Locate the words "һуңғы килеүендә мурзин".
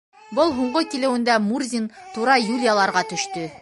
0.59-1.87